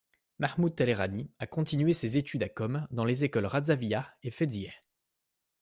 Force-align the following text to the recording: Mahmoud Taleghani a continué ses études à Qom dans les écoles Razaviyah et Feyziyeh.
Mahmoud 0.39 0.71
Taleghani 0.75 1.29
a 1.37 1.45
continué 1.45 1.93
ses 1.93 2.17
études 2.17 2.41
à 2.41 2.49
Qom 2.49 2.87
dans 2.89 3.05
les 3.05 3.23
écoles 3.23 3.45
Razaviyah 3.45 4.15
et 4.23 4.31
Feyziyeh. 4.31 4.73